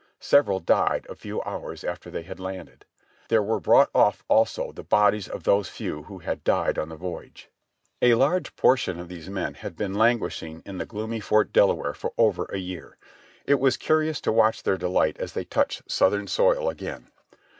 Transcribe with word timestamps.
Several 0.19 0.59
died 0.59 1.05
a 1.09 1.15
few 1.15 1.43
hours 1.43 1.83
after 1.83 2.09
they 2.09 2.23
had 2.23 2.39
landed. 2.39 2.85
There 3.27 3.43
were 3.43 3.59
brought 3.59 3.93
ofif, 3.93 4.21
also, 4.27 4.71
the 4.71 4.81
bodies 4.81 5.27
of 5.27 5.43
those 5.43 5.69
few 5.69 6.01
who 6.05 6.17
had 6.17 6.43
died 6.43 6.79
on 6.79 6.89
the 6.89 6.95
voyage. 6.95 7.49
A 8.01 8.15
large 8.15 8.55
portion 8.55 8.99
of 8.99 9.09
these 9.09 9.29
men 9.29 9.53
had 9.53 9.75
been 9.75 9.93
languishing 9.93 10.63
in 10.65 10.79
the 10.79 10.87
gloomy 10.87 11.19
Fort 11.19 11.53
Delaware 11.53 11.93
for 11.93 12.13
over 12.17 12.45
a 12.45 12.57
year. 12.57 12.97
It 13.45 13.59
was 13.59 13.77
curious 13.77 14.19
to 14.21 14.31
watch 14.31 14.63
their 14.63 14.75
delight 14.75 15.17
as 15.19 15.33
they 15.33 15.45
touched 15.45 15.83
Southern 15.91 16.25
soil 16.25 16.67
again. 16.67 17.11